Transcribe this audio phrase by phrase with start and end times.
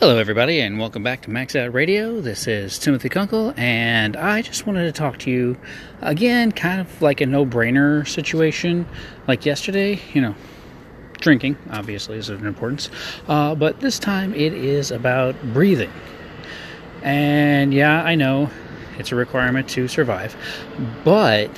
[0.00, 2.20] Hello, everybody, and welcome back to Max Out Radio.
[2.20, 5.58] This is Timothy Kunkel, and I just wanted to talk to you
[6.02, 8.86] again, kind of like a no brainer situation
[9.26, 10.00] like yesterday.
[10.12, 10.34] You know,
[11.14, 12.90] drinking obviously is of importance,
[13.26, 15.90] uh, but this time it is about breathing.
[17.02, 18.50] And yeah, I know
[18.98, 20.36] it's a requirement to survive,
[21.02, 21.50] but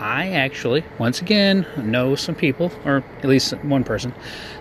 [0.00, 4.14] I actually, once again, know some people, or at least one person,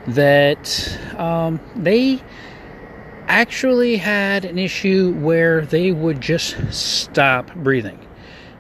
[0.08, 2.22] that um, they
[3.34, 8.00] actually had an issue where they would just stop breathing.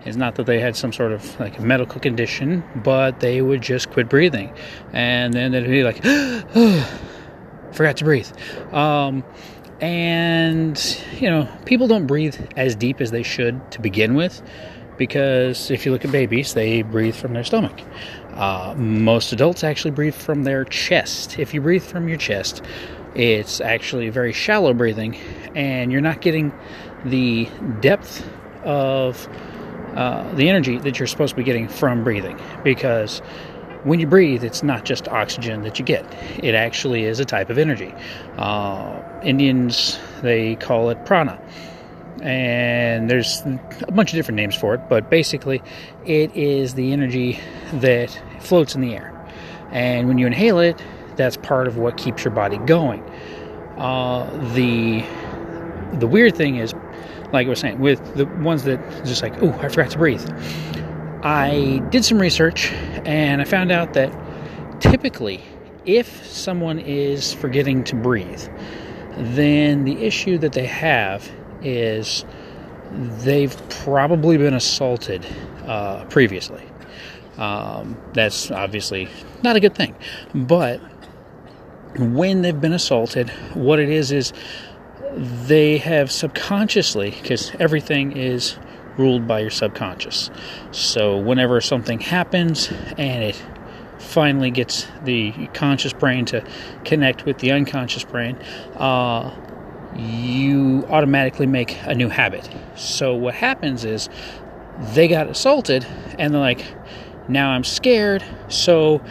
[0.03, 3.91] It's not that they had some sort of like medical condition, but they would just
[3.91, 4.52] quit breathing,
[4.91, 6.02] and then they'd be like,
[7.71, 8.30] "Forgot to breathe."
[8.73, 9.23] Um,
[9.80, 14.41] and you know, people don't breathe as deep as they should to begin with,
[14.97, 17.80] because if you look at babies, they breathe from their stomach.
[18.33, 21.38] Uh, most adults actually breathe from their chest.
[21.38, 22.63] If you breathe from your chest,
[23.16, 25.16] it's actually very shallow breathing,
[25.55, 26.52] and you're not getting
[27.05, 27.47] the
[27.80, 28.28] depth
[28.64, 29.28] of
[29.95, 32.39] uh, the energy that you're supposed to be getting from breathing.
[32.64, 33.20] Because
[33.83, 36.05] when you breathe, it's not just oxygen that you get,
[36.44, 37.94] it actually is a type of energy.
[38.38, 41.39] Uh, Indians, they call it prana.
[42.22, 45.61] And there's a bunch of different names for it, but basically,
[46.05, 47.39] it is the energy
[47.73, 49.09] that floats in the air.
[49.72, 50.81] And when you inhale it,
[51.16, 53.02] that's part of what keeps your body going.
[53.78, 55.03] Uh, the
[56.00, 56.73] the weird thing is,
[57.31, 60.28] like I was saying, with the ones that just like, oh, I forgot to breathe.
[61.23, 62.72] I did some research
[63.05, 64.11] and I found out that
[64.81, 65.42] typically,
[65.86, 68.44] if someone is forgetting to breathe,
[69.17, 71.30] then the issue that they have
[71.61, 72.25] is
[72.92, 75.25] they've probably been assaulted
[75.66, 76.64] uh, previously.
[77.38, 79.08] Um, that's obviously
[79.42, 79.95] not a good thing,
[80.36, 80.80] but
[81.97, 84.33] when they've been assaulted, what it is is
[85.16, 88.58] they have subconsciously, because everything is
[88.97, 90.30] ruled by your subconscious.
[90.71, 93.42] So whenever something happens and it
[93.99, 96.45] finally gets the conscious brain to
[96.83, 98.36] connect with the unconscious brain,
[98.75, 99.33] uh,
[99.95, 102.49] you automatically make a new habit.
[102.75, 104.10] So what happens is
[104.93, 105.86] they got assaulted
[106.17, 106.65] and they're like,
[107.27, 109.02] now I'm scared, so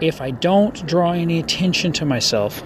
[0.00, 2.62] if I don't draw any attention to myself,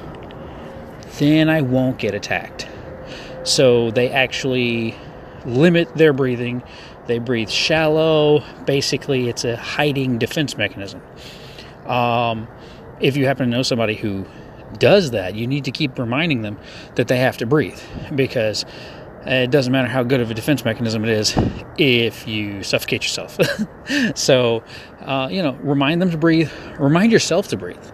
[1.19, 2.69] then I won't get attacked.
[3.45, 4.97] So they actually
[5.45, 6.63] limit their breathing.
[7.07, 8.45] They breathe shallow.
[8.65, 11.03] Basically, it's a hiding defense mechanism.
[11.87, 12.49] Um,
[13.01, 14.27] if you happen to know somebody who
[14.79, 16.59] does that, you need to keep reminding them
[16.95, 17.81] that they have to breathe
[18.15, 18.65] because
[19.27, 21.35] it doesn't matter how good of a defense mechanism it is
[21.79, 23.39] if you suffocate yourself.
[24.15, 24.65] so,
[25.01, 26.51] uh, you know, remind them to breathe.
[26.79, 27.85] Remind yourself to breathe.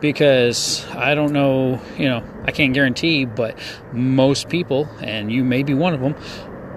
[0.00, 3.58] Because I don't know, you know, I can't guarantee, but
[3.92, 6.14] most people, and you may be one of them,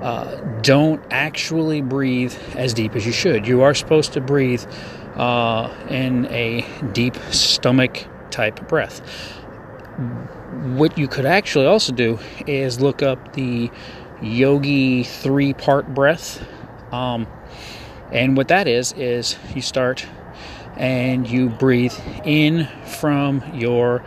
[0.02, 3.47] uh, don't actually breathe as deep as you should.
[3.47, 4.66] You are supposed to breathe
[5.16, 9.02] uh, in a deep stomach type breath
[10.78, 13.70] what you could actually also do is look up the
[14.22, 16.46] yogi three part breath.
[16.92, 17.28] Um,
[18.12, 20.06] and what that is, is you start
[20.78, 21.94] and you breathe
[22.24, 24.03] in from your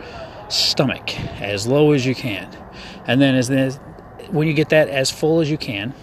[0.49, 2.49] stomach as low as you can.
[3.05, 3.71] And then as the,
[4.31, 5.93] when you get that as full as you can,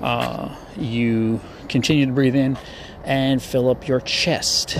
[0.00, 2.58] uh, you continue to breathe in
[3.04, 4.78] and fill up your chest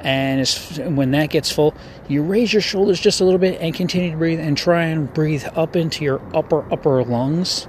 [0.00, 0.46] and
[0.96, 1.74] when that gets full,
[2.08, 5.12] you raise your shoulders just a little bit and continue to breathe and try and
[5.12, 7.66] breathe up into your upper, upper lungs.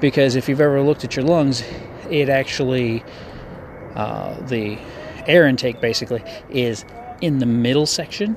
[0.00, 1.62] Because if you've ever looked at your lungs,
[2.10, 3.02] it actually,
[3.94, 4.78] uh, the
[5.26, 6.84] air intake basically is
[7.20, 8.36] in the middle section.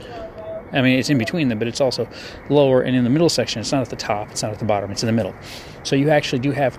[0.71, 2.07] I mean, it's in between them, but it's also
[2.49, 3.61] lower and in the middle section.
[3.61, 5.33] It's not at the top, it's not at the bottom, it's in the middle.
[5.83, 6.77] So you actually do have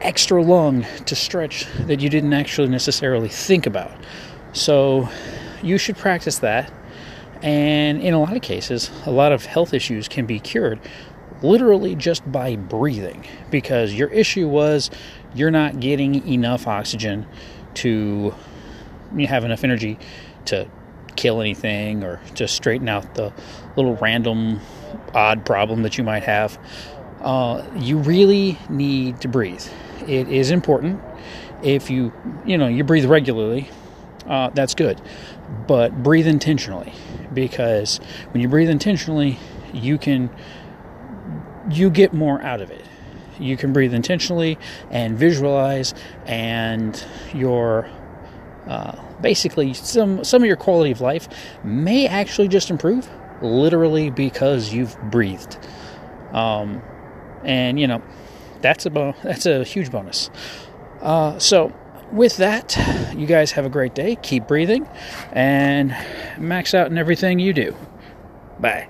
[0.00, 3.92] extra lung to stretch that you didn't actually necessarily think about.
[4.52, 5.08] So
[5.62, 6.72] you should practice that.
[7.42, 10.80] And in a lot of cases, a lot of health issues can be cured
[11.42, 14.90] literally just by breathing because your issue was
[15.34, 17.26] you're not getting enough oxygen
[17.74, 18.34] to
[19.26, 19.98] have enough energy
[20.44, 20.68] to
[21.16, 23.32] kill anything or to straighten out the
[23.76, 24.60] little random
[25.14, 26.58] odd problem that you might have.
[27.20, 29.64] Uh, you really need to breathe.
[30.08, 31.00] It is important.
[31.62, 32.12] If you,
[32.44, 33.70] you know, you breathe regularly,
[34.26, 35.00] uh, that's good.
[35.66, 36.92] But breathe intentionally
[37.32, 37.98] because
[38.30, 39.38] when you breathe intentionally,
[39.72, 40.30] you can
[41.70, 42.84] you get more out of it.
[43.38, 44.58] You can breathe intentionally
[44.90, 45.94] and visualize,
[46.26, 47.02] and
[47.34, 47.88] your
[48.66, 51.28] uh, basically some some of your quality of life
[51.64, 53.08] may actually just improve
[53.40, 55.58] literally because you've breathed.
[56.32, 56.82] Um,
[57.44, 58.02] and you know,
[58.60, 60.30] that's a bo- that's a huge bonus.
[61.00, 61.72] Uh, so,
[62.12, 62.76] with that,
[63.16, 64.16] you guys have a great day.
[64.22, 64.86] Keep breathing,
[65.32, 65.96] and
[66.38, 67.76] max out in everything you do.
[68.60, 68.88] Bye.